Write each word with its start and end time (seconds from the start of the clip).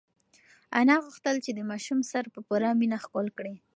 انا 0.79 0.95
غوښتل 1.03 1.35
چې 1.45 1.51
د 1.57 1.59
ماشوم 1.69 1.99
سر 2.11 2.23
په 2.33 2.39
پوره 2.47 2.69
مینه 2.79 2.97
ښکل 3.03 3.27
کړي. 3.37 3.55